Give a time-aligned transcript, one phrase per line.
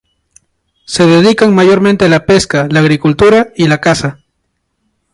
[0.85, 4.17] Se dedican mayormente a la pesca, la agricultura y la caza.